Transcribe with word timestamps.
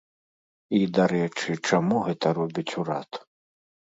І, 0.77 0.79
дарэчы, 0.97 1.57
чаму 1.67 1.97
гэта 2.07 2.33
робіць 2.39 2.67
урад? 2.85 3.11